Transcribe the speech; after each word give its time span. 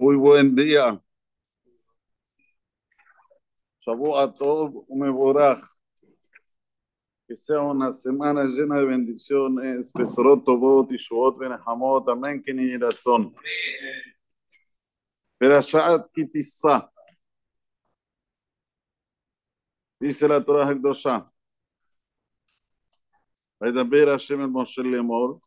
Muy 0.00 0.16
buen 0.16 0.54
día. 0.54 1.00
Shavuot 3.80 4.36
Tov 4.36 4.84
Umeborach. 4.88 5.62
Que 7.26 7.36
sea 7.36 7.60
una 7.60 7.92
semana 7.92 8.44
llena 8.44 8.78
de 8.78 8.84
bendiciones. 8.84 9.92
Besorot 9.92 10.44
Tovot, 10.44 10.92
Ishuot, 10.92 11.38
Benehamot. 11.38 12.08
Amén. 12.08 12.42
Que 12.42 12.52
ni 12.54 12.76
razón. 12.76 13.34
Perashat 15.38 16.10
Kitissa. 16.12 16.90
Dice 19.98 20.28
la 20.28 20.44
Torah 20.44 20.70
Hekdosha. 20.70 21.32
וידבר 23.60 24.14
השם 24.14 24.40
אל 24.40 24.46
משה 24.46 24.82
לאמור, 24.82 25.40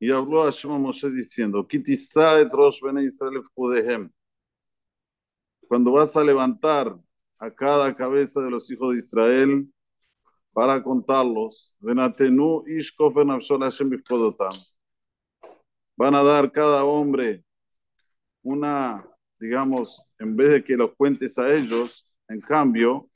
y 0.00 0.12
habló 0.12 0.44
Hashem 0.44 0.70
a 0.70 0.78
Moshe 0.78 1.10
diciendo. 1.10 1.66
Cuando 5.68 5.92
vas 5.92 6.16
a 6.16 6.24
levantar 6.24 6.98
a 7.38 7.50
cada 7.50 7.94
cabeza 7.94 8.40
de 8.40 8.50
los 8.50 8.70
hijos 8.70 8.92
de 8.92 8.98
Israel 8.98 9.68
para 10.52 10.82
contarlos. 10.82 11.74
Van 11.80 12.00
a 16.14 16.22
dar 16.22 16.52
cada 16.52 16.84
hombre 16.84 17.44
una, 18.42 19.06
digamos, 19.38 20.06
en 20.18 20.36
vez 20.36 20.50
de 20.50 20.64
que 20.64 20.76
los 20.76 20.94
cuentes 20.96 21.38
a 21.38 21.52
ellos, 21.52 22.08
en 22.28 22.40
cambio, 22.40 23.08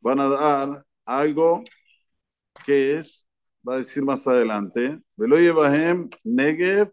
van 0.00 0.20
a 0.20 0.28
dar 0.28 0.86
algo 1.04 1.62
que 2.64 2.98
es 2.98 3.23
va 3.66 3.74
a 3.74 3.76
decir 3.78 4.02
más 4.04 4.26
adelante, 4.26 5.00
Negev. 6.24 6.92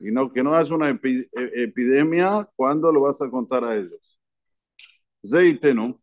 Y 0.00 0.10
no, 0.10 0.32
que 0.32 0.42
no 0.42 0.54
haya 0.56 0.74
una 0.74 0.90
epi- 0.90 1.28
e- 1.32 1.64
epidemia 1.64 2.48
cuando 2.56 2.92
lo 2.92 3.02
vas 3.02 3.22
a 3.22 3.30
contar 3.30 3.64
a 3.64 3.76
ellos. 3.76 4.18
Zeitenu. 5.26 5.98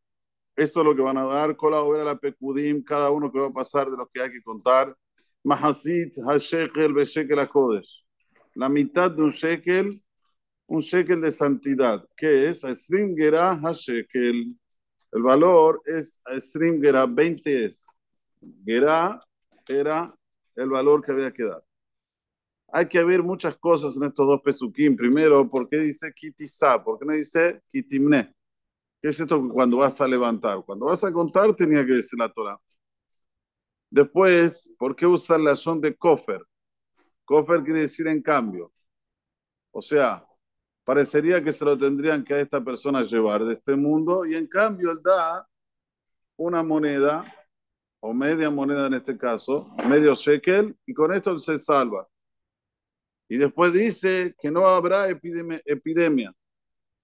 Esto 0.55 0.81
es 0.81 0.85
lo 0.85 0.95
que 0.95 1.01
van 1.01 1.17
a 1.17 1.25
dar. 1.25 1.55
Kola 1.55 1.81
la 2.03 2.15
Pekudim, 2.17 2.83
cada 2.83 3.11
uno 3.11 3.31
que 3.31 3.39
va 3.39 3.47
a 3.47 3.53
pasar 3.53 3.89
de 3.89 3.97
lo 3.97 4.07
que 4.07 4.21
hay 4.21 4.31
que 4.31 4.41
contar. 4.43 4.95
Mahasit 5.43 6.15
Hashekel 6.27 6.93
Beshekel 6.93 7.39
HaKodesh. 7.39 8.05
La 8.55 8.69
mitad 8.69 9.11
de 9.11 9.23
un 9.23 9.31
shekel, 9.31 9.89
un 10.67 10.81
shekel 10.81 11.21
de 11.21 11.31
santidad. 11.31 12.05
¿Qué 12.17 12.49
es? 12.49 12.63
Esrim 12.63 13.15
Gerah 13.15 13.53
Hashekel. 13.63 14.55
El 15.11 15.23
valor 15.23 15.81
es 15.85 16.21
Esrim 16.27 16.81
Gerah, 16.81 17.05
20 17.05 17.65
es. 17.67 17.80
Gerá 18.65 19.19
era 19.67 20.11
el 20.55 20.69
valor 20.69 21.03
que 21.03 21.11
había 21.11 21.31
que 21.31 21.43
dar. 21.43 21.63
Hay 22.73 22.87
que 22.87 23.03
ver 23.03 23.21
muchas 23.21 23.57
cosas 23.57 23.97
en 23.97 24.03
estos 24.03 24.25
dos 24.25 24.41
pesukim. 24.41 24.95
Primero, 24.95 25.49
¿por 25.49 25.67
qué 25.67 25.77
dice 25.77 26.13
kitisa? 26.13 26.81
¿Por 26.83 26.99
qué 26.99 27.05
no 27.05 27.13
dice 27.13 27.61
kitimne? 27.69 28.33
¿Qué 29.01 29.09
es 29.09 29.19
esto 29.19 29.49
cuando 29.49 29.77
vas 29.77 29.99
a 29.99 30.07
levantar? 30.07 30.63
Cuando 30.65 30.85
vas 30.85 31.03
a 31.03 31.11
contar 31.11 31.53
tenía 31.55 31.85
que 31.85 31.93
decir 31.93 32.17
la 32.17 32.29
Torah. 32.31 32.57
Después, 33.89 34.69
¿por 34.77 34.95
qué 34.95 35.05
usar 35.05 35.39
la 35.41 35.55
son 35.55 35.81
de 35.81 35.95
kofer? 35.95 36.41
Kofer 37.25 37.61
quiere 37.63 37.81
decir 37.81 38.07
en 38.07 38.21
cambio. 38.21 38.71
O 39.71 39.81
sea, 39.81 40.25
parecería 40.85 41.43
que 41.43 41.51
se 41.51 41.65
lo 41.65 41.77
tendrían 41.77 42.23
que 42.23 42.35
a 42.35 42.39
esta 42.39 42.63
persona 42.63 43.03
llevar 43.03 43.43
de 43.43 43.53
este 43.53 43.75
mundo 43.75 44.25
y 44.25 44.35
en 44.35 44.47
cambio 44.47 44.91
él 44.91 44.99
da 45.03 45.47
una 46.37 46.63
moneda 46.63 47.25
o 48.01 48.13
media 48.13 48.49
moneda 48.49 48.87
en 48.87 48.95
este 48.95 49.17
caso, 49.17 49.73
medio 49.87 50.13
shekel, 50.13 50.75
y 50.85 50.93
con 50.93 51.13
esto 51.13 51.39
se 51.39 51.57
salva. 51.59 52.07
Y 53.29 53.37
después 53.37 53.71
dice 53.71 54.35
que 54.41 54.51
no 54.51 54.65
habrá 54.65 55.07
epidemia. 55.07 56.33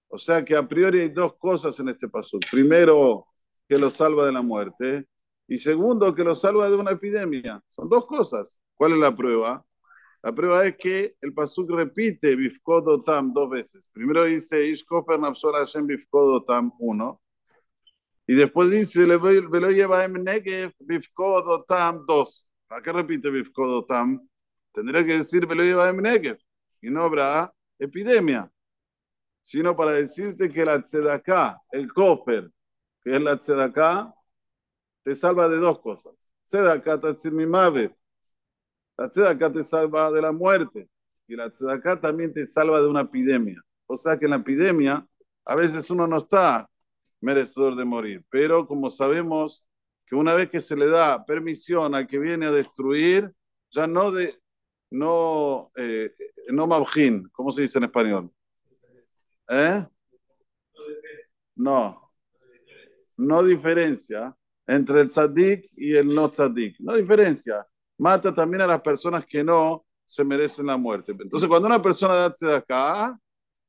O 0.08 0.18
sea 0.18 0.44
que 0.44 0.56
a 0.56 0.66
priori 0.66 1.00
hay 1.00 1.08
dos 1.08 1.36
cosas 1.36 1.78
en 1.80 1.88
este 1.88 2.08
paso. 2.08 2.38
Primero, 2.50 3.26
que 3.68 3.78
lo 3.78 3.90
salva 3.90 4.26
de 4.26 4.32
la 4.32 4.42
muerte. 4.42 5.06
Y 5.46 5.56
segundo, 5.56 6.14
que 6.14 6.24
lo 6.24 6.34
salva 6.34 6.68
de 6.68 6.76
una 6.76 6.90
epidemia. 6.90 7.62
Son 7.70 7.88
dos 7.88 8.06
cosas. 8.06 8.60
¿Cuál 8.74 8.92
es 8.92 8.98
la 8.98 9.14
prueba? 9.14 9.64
La 10.22 10.34
prueba 10.34 10.66
es 10.66 10.76
que 10.76 11.16
el 11.20 11.32
pasuk 11.32 11.70
repite 11.70 12.34
Bifkodotam 12.34 13.32
dos 13.32 13.48
veces. 13.48 13.88
Primero 13.92 14.24
dice 14.24 14.66
Ishkofer 14.66 15.18
Nafshol 15.18 15.54
Hashem 15.54 15.86
Bifkodotam 15.86 16.72
uno. 16.78 17.22
Y 18.30 18.34
después 18.34 18.70
dice, 18.70 19.06
le 19.06 19.16
lo 19.16 19.70
lleva 19.70 20.04
en 20.04 20.22
Negev, 20.22 20.74
Bifkodotam 20.80 22.04
2. 22.04 22.46
¿Para 22.66 22.82
qué 22.82 22.92
repite 22.92 23.30
Bifkodotam? 23.30 24.20
Tendría 24.70 25.02
que 25.02 25.14
decir, 25.14 25.48
me 25.48 25.54
lo 25.54 25.62
lleva 25.62 25.88
en 25.88 25.96
Negev. 25.96 26.38
Y 26.82 26.90
no 26.90 27.04
habrá 27.04 27.50
epidemia. 27.78 28.52
Sino 29.40 29.74
para 29.74 29.92
decirte 29.92 30.50
que 30.50 30.62
la 30.62 30.82
tzedaká, 30.82 31.62
el 31.72 31.90
kofer, 31.90 32.50
que 33.02 33.16
es 33.16 33.22
la 33.22 33.38
tzedaká, 33.38 34.14
te 35.02 35.14
salva 35.14 35.48
de 35.48 35.56
dos 35.56 35.80
cosas. 35.80 36.12
Tzedaká 36.44 37.00
tatzir. 37.00 37.32
La 38.98 39.08
tzedaká 39.08 39.50
te 39.50 39.62
salva 39.62 40.10
de 40.10 40.20
la 40.20 40.32
muerte. 40.32 40.90
Y 41.26 41.34
la 41.34 41.48
tzedaká 41.50 41.98
también 41.98 42.34
te 42.34 42.44
salva 42.44 42.78
de 42.78 42.88
una 42.88 43.00
epidemia. 43.00 43.58
O 43.86 43.96
sea 43.96 44.18
que 44.18 44.26
en 44.26 44.32
la 44.32 44.36
epidemia, 44.36 45.08
a 45.46 45.54
veces 45.54 45.90
uno 45.90 46.06
no 46.06 46.18
está 46.18 46.68
merecedor 47.20 47.76
de 47.76 47.84
morir. 47.84 48.24
Pero 48.30 48.66
como 48.66 48.90
sabemos 48.90 49.66
que 50.06 50.16
una 50.16 50.34
vez 50.34 50.48
que 50.50 50.60
se 50.60 50.76
le 50.76 50.86
da 50.86 51.24
permisión 51.24 51.94
al 51.94 52.06
que 52.06 52.18
viene 52.18 52.46
a 52.46 52.52
destruir, 52.52 53.32
ya 53.70 53.86
no 53.86 54.10
de 54.10 54.38
no 54.90 55.70
eh, 55.76 56.14
no 56.48 56.66
mabjin, 56.66 57.28
¿cómo 57.30 57.52
se 57.52 57.62
dice 57.62 57.78
en 57.78 57.84
español? 57.84 58.30
¿Eh? 59.48 59.86
No, 61.56 62.12
no 63.16 63.42
diferencia 63.42 64.34
entre 64.66 65.00
el 65.00 65.08
tzadik 65.08 65.70
y 65.76 65.96
el 65.96 66.14
no 66.14 66.30
tzadik. 66.30 66.78
No 66.80 66.94
diferencia. 66.94 67.66
Mata 67.98 68.32
también 68.32 68.62
a 68.62 68.66
las 68.66 68.80
personas 68.80 69.26
que 69.26 69.42
no 69.42 69.84
se 70.04 70.24
merecen 70.24 70.66
la 70.66 70.76
muerte. 70.76 71.12
Entonces, 71.12 71.48
cuando 71.48 71.66
una 71.66 71.82
persona 71.82 72.14
da 72.14 72.56
acá, 72.56 73.18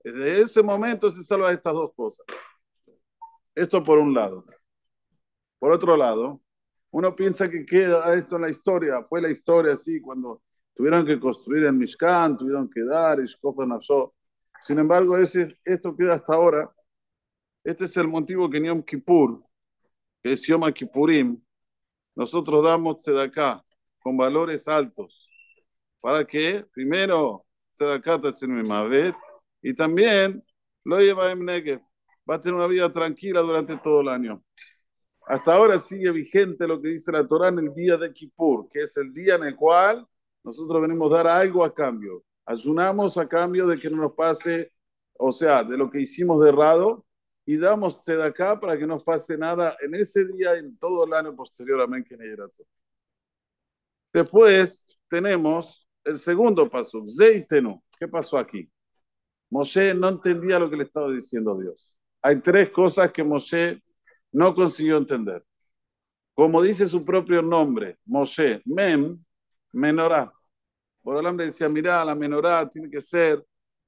desde 0.03 0.41
ese 0.41 0.61
momento 0.61 1.09
se 1.09 1.23
salva 1.23 1.49
de 1.49 1.55
estas 1.55 1.73
dos 1.73 1.91
cosas. 1.95 2.25
Esto 3.59 3.83
por 3.83 3.97
un 3.97 4.13
lado. 4.13 4.45
Por 5.59 5.73
otro 5.73 5.97
lado, 5.97 6.41
uno 6.91 7.13
piensa 7.13 7.49
que 7.49 7.65
queda 7.65 8.13
esto 8.13 8.37
en 8.37 8.43
la 8.43 8.49
historia. 8.49 9.03
Fue 9.09 9.21
la 9.21 9.29
historia 9.29 9.73
así 9.73 9.99
cuando 9.99 10.41
tuvieron 10.73 11.05
que 11.05 11.19
construir 11.19 11.65
el 11.65 11.73
Mishkan, 11.73 12.37
tuvieron 12.37 12.69
que 12.69 12.81
dar, 12.85 13.19
Ishkofa. 13.19 13.65
Sin 14.61 14.79
embargo, 14.79 15.17
ese, 15.17 15.59
esto 15.65 15.93
queda 15.93 16.13
hasta 16.13 16.35
ahora. 16.35 16.73
Este 17.61 17.83
es 17.83 17.97
el 17.97 18.07
motivo 18.07 18.49
que 18.49 18.59
en 18.59 18.63
Yom 18.63 18.81
Kippur, 18.81 19.43
que 20.23 20.31
es 20.31 20.47
Yom 20.47 20.63
Kippurim, 20.71 21.37
nosotros 22.15 22.63
damos 22.63 22.95
tzedakah 22.95 23.61
con 23.99 24.15
valores 24.15 24.69
altos. 24.69 25.29
¿Para 25.99 26.23
que 26.25 26.65
Primero, 26.71 27.45
tzedakah 27.73 28.21
tatzin 28.21 28.65
mavet 28.65 29.15
y 29.61 29.73
también 29.73 30.41
lo 30.85 31.01
lleva 31.01 31.29
en 31.33 31.43
Negev 31.43 31.88
va 32.29 32.35
a 32.35 32.41
tener 32.41 32.55
una 32.55 32.67
vida 32.67 32.91
tranquila 32.91 33.41
durante 33.41 33.77
todo 33.77 34.01
el 34.01 34.09
año. 34.09 34.43
Hasta 35.27 35.53
ahora 35.53 35.79
sigue 35.79 36.11
vigente 36.11 36.67
lo 36.67 36.81
que 36.81 36.89
dice 36.89 37.11
la 37.11 37.27
Torah 37.27 37.49
en 37.49 37.59
el 37.59 37.73
día 37.73 37.97
de 37.97 38.13
Kippur, 38.13 38.69
que 38.69 38.81
es 38.81 38.95
el 38.97 39.13
día 39.13 39.35
en 39.35 39.43
el 39.43 39.55
cual 39.55 40.07
nosotros 40.43 40.81
venimos 40.81 41.11
a 41.11 41.17
dar 41.17 41.27
algo 41.27 41.63
a 41.63 41.73
cambio. 41.73 42.23
Ayunamos 42.45 43.17
a 43.17 43.27
cambio 43.27 43.67
de 43.67 43.79
que 43.79 43.89
no 43.89 43.97
nos 43.97 44.13
pase, 44.13 44.71
o 45.13 45.31
sea, 45.31 45.63
de 45.63 45.77
lo 45.77 45.89
que 45.89 46.01
hicimos 46.01 46.43
de 46.43 46.49
errado, 46.49 47.05
y 47.45 47.57
damos 47.57 48.07
acá 48.09 48.59
para 48.59 48.77
que 48.77 48.85
no 48.85 49.03
pase 49.03 49.37
nada 49.37 49.75
en 49.81 49.95
ese 49.95 50.25
día 50.27 50.55
y 50.55 50.59
en 50.59 50.77
todo 50.77 51.05
el 51.05 51.13
año 51.13 51.35
posterior. 51.35 51.81
Amén. 51.81 52.05
Después 54.13 54.87
tenemos 55.07 55.87
el 56.03 56.17
segundo 56.17 56.69
paso, 56.69 57.03
Zeitenu. 57.07 57.81
¿Qué 57.99 58.07
pasó 58.07 58.37
aquí? 58.37 58.69
Moshe 59.49 59.93
no 59.95 60.09
entendía 60.09 60.59
lo 60.59 60.69
que 60.69 60.77
le 60.77 60.83
estaba 60.83 61.11
diciendo 61.11 61.57
Dios 61.57 61.95
hay 62.21 62.41
tres 62.41 62.69
cosas 62.71 63.11
que 63.11 63.23
Moshe 63.23 63.81
no 64.31 64.53
consiguió 64.53 64.97
entender. 64.97 65.43
Como 66.33 66.61
dice 66.61 66.85
su 66.87 67.03
propio 67.03 67.41
nombre, 67.41 67.97
Moshe, 68.05 68.61
Mem, 68.65 69.23
menorá. 69.71 70.33
El 71.03 71.37
le 71.37 71.45
decía, 71.45 71.67
mira, 71.67 72.05
la 72.05 72.15
menorá 72.15 72.69
tiene 72.69 72.89
que 72.89 73.01
ser 73.01 73.43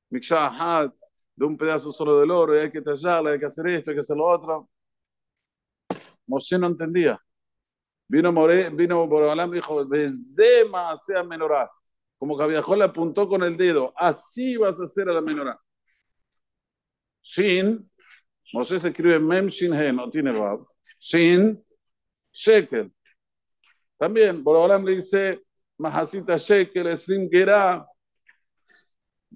Mikshahat, 0.10 0.94
de 1.36 1.45
un 1.45 1.57
pedazo 1.57 1.92
solo 1.92 2.19
del 2.19 2.31
oro, 2.31 2.56
y 2.56 2.60
hay 2.60 2.72
que 2.72 2.81
tallarla, 2.81 3.31
hay 3.31 3.39
que 3.39 3.45
hacer 3.45 3.68
esto, 3.68 3.92
hay 3.92 3.95
que 3.95 4.01
hacer 4.01 4.18
lo 4.18 4.25
otro. 4.25 4.69
Moshe 6.27 6.57
no 6.57 6.68
entendía. 6.68 7.19
Vino, 8.07 8.31
More, 8.31 8.69
vino 8.72 9.07
Borobalam 9.07 9.51
y 9.51 9.56
dijo, 9.56 9.86
Bezema 9.88 10.95
sea 10.98 11.24
menorá. 11.24 11.69
Como 12.18 12.38
viajó 12.48 12.75
le 12.75 12.86
apuntó 12.86 13.27
con 13.27 13.44
el 13.44 13.57
dedo, 13.57 13.94
así 13.95 14.57
vas 14.57 14.80
a 14.80 14.84
hacer 14.84 15.10
a 15.10 15.13
la 15.13 15.22
menorá. 15.22 15.60
Shin, 17.24 17.89
Moshe 18.53 18.80
se 18.80 18.89
escribe 18.89 19.19
Mem 19.19 19.48
Shin 19.48 19.74
He, 19.74 19.92
no 19.94 20.09
tiene 20.09 20.31
Bab. 20.31 20.65
Shin 21.00 21.63
Shekel. 22.31 22.92
También, 23.98 24.44
Borobalam 24.44 24.86
le 24.86 24.95
dice 24.95 25.42
Mahasita 25.77 26.38
Shekel, 26.38 26.88
Esrim 26.88 27.30
Gerá. 27.30 27.86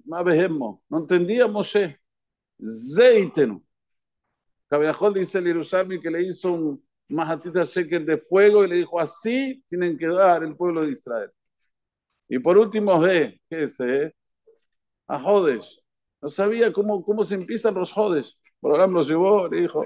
más 0.05 0.23
vejemos. 0.23 0.79
No 0.89 0.99
entendía 0.99 1.47
Moshe. 1.47 1.99
Zeitenu. 2.95 3.63
Caballajol 4.67 5.13
dice 5.13 5.37
el 5.37 5.45
Yerushalmi 5.45 5.99
que 5.99 6.09
le 6.09 6.23
hizo 6.23 6.51
un 6.51 6.85
majatita 7.07 7.63
shekel 7.63 8.05
de 8.05 8.17
fuego 8.17 8.65
y 8.65 8.69
le 8.69 8.75
dijo, 8.77 8.99
así 8.99 9.63
tienen 9.67 9.97
que 9.97 10.07
dar 10.07 10.43
el 10.43 10.55
pueblo 10.55 10.81
de 10.81 10.91
Israel. 10.91 11.29
Y 12.27 12.39
por 12.39 12.57
último, 12.57 12.99
ve, 12.99 13.39
¿qué 13.49 13.63
es? 13.63 13.79
Eh? 13.79 14.13
A 15.07 15.19
Jodes. 15.19 15.79
No 16.21 16.29
sabía 16.29 16.73
cómo, 16.73 17.03
cómo 17.03 17.23
se 17.23 17.35
empiezan 17.35 17.75
los 17.75 17.91
Jodes. 17.91 18.37
Por 18.65 18.71
ahora 18.71 18.87
lo 18.87 19.01
llevó, 19.03 19.47
le 19.47 19.61
dijo, 19.61 19.85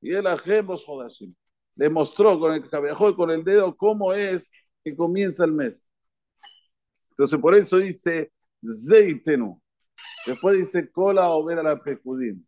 y 0.00 0.14
él 0.14 0.26
a 0.26 0.34
los 0.34 0.84
Jodashim. 0.86 1.34
Le 1.74 1.90
mostró 1.90 2.40
con 2.40 2.54
el 2.54 2.66
caballajol, 2.70 3.14
con 3.14 3.30
el 3.30 3.44
dedo, 3.44 3.76
cómo 3.76 4.14
es 4.14 4.50
que 4.82 4.96
comienza 4.96 5.44
el 5.44 5.52
mes. 5.52 5.86
Entonces, 7.10 7.38
por 7.38 7.54
eso 7.54 7.76
dice 7.76 8.32
Zeitenu. 8.88 9.60
Después 10.24 10.56
dice 10.56 10.90
cola 10.90 11.28
o 11.28 11.44
ver 11.44 11.58
a 11.58 11.62
la 11.62 11.82
pecudim. 11.82 12.42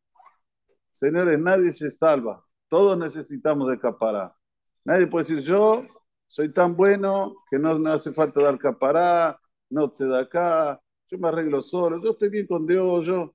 Señores, 0.90 1.38
nadie 1.38 1.70
se 1.70 1.90
salva. 1.90 2.42
Todos 2.68 2.96
necesitamos 2.96 3.68
de 3.68 3.78
capará. 3.78 4.34
Nadie 4.82 5.06
puede 5.06 5.26
decir, 5.26 5.40
yo 5.40 5.84
soy 6.26 6.54
tan 6.54 6.74
bueno 6.74 7.34
que 7.50 7.58
no 7.58 7.78
me 7.78 7.90
hace 7.90 8.14
falta 8.14 8.40
dar 8.40 8.58
capará, 8.58 9.38
no 9.68 9.90
te 9.90 10.06
da 10.06 10.20
acá, 10.20 10.80
yo 11.06 11.18
me 11.18 11.28
arreglo 11.28 11.60
solo, 11.60 12.02
yo 12.02 12.12
estoy 12.12 12.30
bien 12.30 12.46
con 12.46 12.66
Dios, 12.66 13.04
yo. 13.04 13.34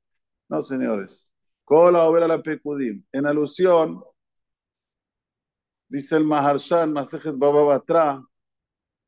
No, 0.50 0.62
señores. 0.62 1.25
Cola 1.63 2.04
o 2.06 2.12
ver 2.12 2.24
a 2.24 2.28
la 2.28 2.42
pecudim. 2.42 3.04
En 3.12 3.25
alusión, 3.25 4.04
dice 5.88 6.18
el 6.18 6.25
Maharshan, 6.25 6.92
Masejet 6.94 7.38
Baba 7.38 7.63
Batra, 7.63 8.24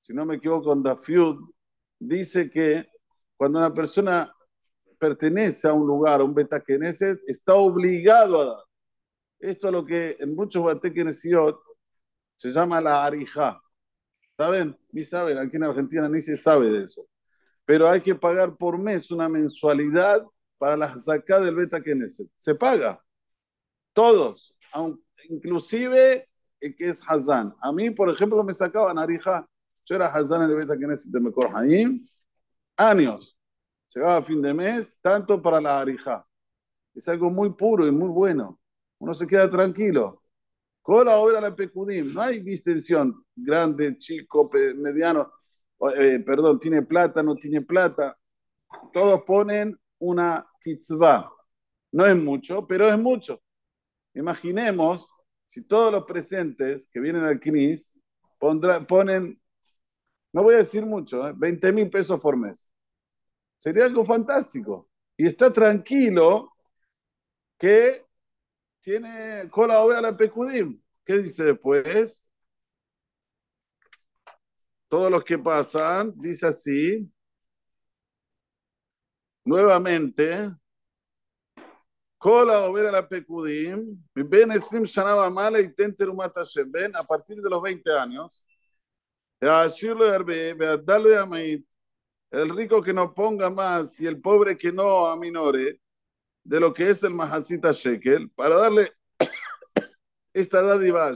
si 0.01 0.13
no 0.13 0.25
me 0.25 0.35
equivoco, 0.35 0.69
con 0.69 0.83
Dafiud, 0.83 1.37
dice 1.99 2.49
que 2.49 2.87
cuando 3.35 3.59
una 3.59 3.73
persona 3.73 4.31
pertenece 4.99 5.67
a 5.67 5.73
un 5.73 5.85
lugar, 5.87 6.21
a 6.21 6.23
un 6.23 6.33
betakeneset, 6.33 7.19
está 7.27 7.55
obligado 7.55 8.41
a 8.41 8.45
dar. 8.45 8.63
Esto 9.39 9.67
es 9.67 9.73
lo 9.73 9.85
que 9.85 10.15
en 10.19 10.35
muchos 10.35 10.63
batekenesiot 10.63 11.59
se 12.35 12.51
llama 12.51 12.81
la 12.81 13.05
arija. 13.05 13.61
¿Saben? 14.37 14.77
Ni 14.91 15.03
saben, 15.03 15.37
aquí 15.37 15.55
en 15.57 15.63
Argentina 15.63 16.09
ni 16.09 16.21
se 16.21 16.37
sabe 16.37 16.69
de 16.69 16.85
eso. 16.85 17.07
Pero 17.65 17.87
hay 17.87 18.01
que 18.01 18.15
pagar 18.15 18.55
por 18.57 18.77
mes 18.77 19.11
una 19.11 19.27
mensualidad 19.29 20.25
para 20.57 20.77
la 20.77 20.97
zakat 20.97 21.43
del 21.43 21.55
beta 21.55 21.81
Se 22.37 22.55
paga. 22.55 23.03
Todos. 23.93 24.55
inclusive 25.29 26.27
el 26.59 26.75
que 26.75 26.89
es 26.89 27.03
Hazán. 27.07 27.55
A 27.61 27.71
mí, 27.71 27.89
por 27.91 28.09
ejemplo, 28.09 28.43
me 28.43 28.53
sacaban 28.53 28.97
arija. 28.97 29.47
Yo 29.85 29.95
era 29.95 30.07
Hazán 30.07 30.43
en 30.43 30.49
el 30.51 30.65
beta 30.65 30.75
de 30.75 31.19
Mekor 31.19 31.55
Haim. 31.55 32.05
Años 32.77 33.37
llegaba 33.93 34.17
a 34.17 34.23
fin 34.23 34.41
de 34.41 34.53
mes, 34.53 34.93
tanto 35.01 35.41
para 35.41 35.61
la 35.61 35.79
arija. 35.79 36.25
Es 36.93 37.07
algo 37.07 37.29
muy 37.29 37.51
puro 37.51 37.87
y 37.87 37.91
muy 37.91 38.09
bueno. 38.09 38.59
Uno 38.99 39.13
se 39.13 39.27
queda 39.27 39.49
tranquilo. 39.49 40.21
Cola 40.81 41.17
obra 41.17 41.41
la 41.41 41.55
pecudim. 41.55 42.13
No 42.13 42.21
hay 42.21 42.39
distinción. 42.41 43.25
Grande, 43.35 43.97
chico, 43.97 44.49
mediano. 44.75 45.31
Eh, 45.97 46.19
perdón, 46.25 46.59
tiene 46.59 46.81
plata, 46.81 47.21
no 47.21 47.35
tiene 47.35 47.61
plata. 47.61 48.17
Todos 48.93 49.23
ponen 49.23 49.77
una 49.99 50.45
kitzvah. 50.63 51.31
No 51.91 52.05
es 52.05 52.15
mucho, 52.15 52.67
pero 52.67 52.89
es 52.89 52.97
mucho. 52.97 53.41
Imaginemos 54.13 55.09
si 55.47 55.61
todos 55.63 55.91
los 55.91 56.03
presentes 56.05 56.87
que 56.91 56.99
vienen 56.99 57.23
al 57.23 57.39
CNIS 57.39 57.93
ponen, 58.39 59.41
no 60.33 60.43
voy 60.43 60.55
a 60.55 60.59
decir 60.59 60.85
mucho, 60.85 61.33
20 61.35 61.67
¿eh? 61.67 61.71
mil 61.71 61.89
pesos 61.89 62.19
por 62.19 62.35
mes. 62.37 62.69
Sería 63.57 63.85
algo 63.85 64.05
fantástico. 64.05 64.89
Y 65.17 65.27
está 65.27 65.51
tranquilo 65.51 66.53
que 67.57 68.05
tiene 68.81 69.49
cola 69.49 69.79
obra 69.79 70.01
la 70.01 70.15
Pecudim. 70.15 70.81
¿Qué 71.05 71.19
dice 71.19 71.43
después? 71.45 72.25
Todos 74.89 75.09
los 75.09 75.23
que 75.23 75.37
pasan, 75.37 76.13
dice 76.17 76.47
así. 76.47 77.11
Nuevamente, 79.45 80.51
la 82.91 83.07
Pecudim. 83.07 84.03
Ben 84.15 84.51
Eslim 84.51 84.83
Shanaba 84.83 85.29
Mala 85.29 85.59
y 85.59 85.71
Tenterumat 85.73 86.33
Ven 86.65 86.95
a 86.95 87.03
partir 87.03 87.39
de 87.39 87.49
los 87.49 87.61
20 87.61 87.91
años. 87.91 88.43
El 92.31 92.49
rico 92.49 92.81
que 92.81 92.93
no 92.93 93.13
ponga 93.13 93.49
más 93.51 93.99
y 94.01 94.07
el 94.07 94.19
pobre 94.19 94.57
que 94.57 94.71
no 94.71 95.05
aminore 95.05 95.79
de 96.43 96.59
lo 96.59 96.73
que 96.73 96.89
es 96.89 97.03
el 97.03 97.13
Mahasita 97.13 97.71
Shekel, 97.71 98.29
para 98.31 98.55
darle 98.57 98.91
esta 100.33 100.61
dádiva 100.63 101.07
a 101.07 101.13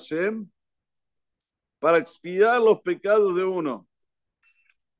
para 1.79 1.97
expiar 1.97 2.61
los 2.61 2.81
pecados 2.81 3.35
de 3.35 3.43
uno. 3.43 3.88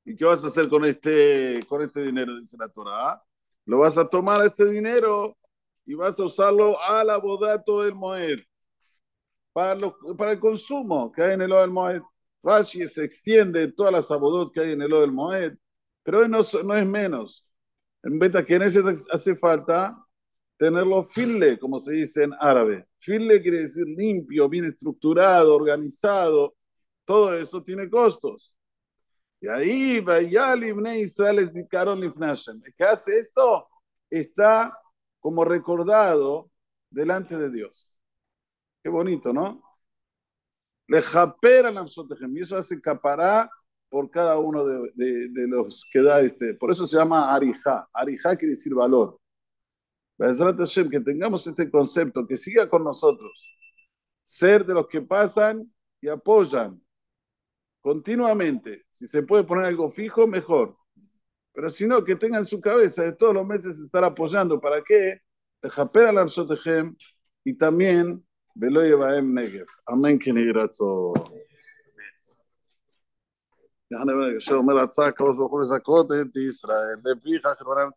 ¿Y 0.04 0.16
qué 0.16 0.24
vas 0.24 0.42
a 0.44 0.48
hacer 0.48 0.68
con 0.68 0.84
este, 0.84 1.64
con 1.68 1.82
este 1.82 2.02
dinero? 2.02 2.38
Dice 2.38 2.56
la 2.58 2.68
Torah. 2.68 3.22
Lo 3.66 3.80
vas 3.80 3.98
a 3.98 4.08
tomar 4.08 4.44
este 4.44 4.66
dinero 4.66 5.36
y 5.86 5.94
vas 5.94 6.18
a 6.18 6.24
usarlo 6.24 6.80
a 6.82 7.04
la 7.04 7.16
bodato 7.18 7.82
del 7.82 7.94
Moed, 7.94 8.40
para, 9.52 9.78
para 10.16 10.32
el 10.32 10.40
consumo 10.40 11.12
que 11.12 11.22
hay 11.22 11.34
en 11.34 11.42
el 11.42 11.50
del 11.50 11.70
Moed. 11.70 12.02
Rashi 12.42 12.86
se 12.86 13.04
extiende 13.04 13.72
todas 13.72 13.92
las 13.92 14.10
abodot 14.10 14.52
que 14.52 14.60
hay 14.60 14.72
en 14.72 14.82
el 14.82 14.90
del 14.90 15.12
Moed 15.12 15.54
pero 16.02 16.26
no, 16.28 16.40
no 16.64 16.76
es 16.76 16.86
menos. 16.86 17.46
En 18.02 18.18
beta 18.18 18.44
que 18.44 18.56
hace 18.56 19.36
falta 19.36 19.96
tenerlo 20.56 21.04
file, 21.04 21.58
como 21.58 21.78
se 21.78 21.92
dice 21.92 22.24
en 22.24 22.32
árabe. 22.40 22.86
File 22.98 23.40
quiere 23.42 23.60
decir 23.60 23.86
limpio, 23.86 24.48
bien 24.48 24.66
estructurado, 24.66 25.54
organizado. 25.54 26.56
Todo 27.04 27.34
eso 27.34 27.62
tiene 27.62 27.88
costos. 27.88 28.56
Y 29.40 29.48
ahí, 29.48 30.04
Israel 30.98 31.38
El 31.38 32.74
que 32.74 32.84
hace 32.84 33.18
esto 33.18 33.68
está 34.10 34.78
como 35.18 35.44
recordado 35.44 36.50
delante 36.90 37.38
de 37.38 37.50
Dios. 37.50 37.94
Qué 38.82 38.90
bonito, 38.90 39.32
¿no? 39.32 39.62
Le 40.88 41.00
japera 41.00 41.72
y 41.72 42.40
eso 42.40 42.56
hace 42.56 42.80
capará 42.80 43.50
por 43.88 44.10
cada 44.10 44.38
uno 44.38 44.64
de, 44.64 45.30
los 45.48 45.88
que 45.92 46.02
da 46.02 46.20
este. 46.20 46.54
Por 46.54 46.70
eso 46.70 46.86
se 46.86 46.96
llama 46.96 47.32
Arija. 47.34 47.88
Arija 47.92 48.36
quiere 48.36 48.52
decir 48.52 48.74
valor. 48.74 49.18
Que 50.18 51.00
tengamos 51.00 51.46
este 51.46 51.70
concepto, 51.70 52.26
que 52.26 52.36
siga 52.36 52.68
con 52.68 52.84
nosotros. 52.84 53.32
Ser 54.22 54.66
de 54.66 54.74
los 54.74 54.86
que 54.86 55.00
pasan 55.00 55.72
y 56.00 56.08
apoyan 56.08 56.80
continuamente. 57.81 58.85
Si 58.91 59.07
se 59.07 59.23
puede 59.23 59.43
poner 59.43 59.65
algo 59.65 59.91
fijo, 59.91 60.27
mejor. 60.27 60.75
Pero 61.53 61.69
si 61.69 61.87
no, 61.87 62.03
que 62.03 62.15
tenga 62.15 62.37
en 62.37 62.45
su 62.45 62.59
cabeza 62.59 63.03
de 63.03 63.13
todos 63.13 63.33
los 63.33 63.45
meses 63.45 63.79
estar 63.79 64.03
apoyando. 64.03 64.59
¿Para 64.59 64.83
qué? 64.83 65.21
Japera 65.63 66.11
la 66.11 66.25
y 67.43 67.53
también 67.53 68.23
Veloyevaem 68.55 69.33
Negev. 69.33 69.67
Amén, 69.85 70.19
que 70.19 70.31
יעני 73.91 74.11
שאומר 74.39 74.77
הצעה 74.77 75.11
כבוד 75.11 75.35
ברוך 75.35 75.51
הוא 75.51 75.61
לזכות 75.61 76.07
את 76.11 76.37
ישראל, 76.49 76.95
לפיכך 77.05 77.61